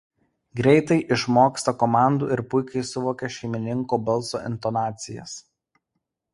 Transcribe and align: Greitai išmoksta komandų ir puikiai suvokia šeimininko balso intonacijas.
Greitai 0.61 0.95
išmoksta 1.15 1.73
komandų 1.83 2.31
ir 2.37 2.43
puikiai 2.55 2.83
suvokia 2.93 3.31
šeimininko 3.37 4.03
balso 4.09 4.43
intonacijas. 4.51 5.41